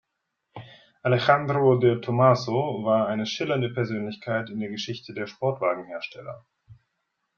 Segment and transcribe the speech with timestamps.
[1.03, 6.43] Alejandro de Tomaso war eine schillernde Persönlichkeit in der Geschichte der Sportwagenhersteller.